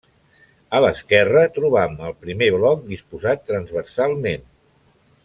A 0.77 0.79
l'esquerra 0.85 1.43
trobam 1.57 1.93
el 2.09 2.15
primer 2.25 2.47
bloc 2.55 2.81
disposat 2.95 3.45
transversalment. 3.51 4.49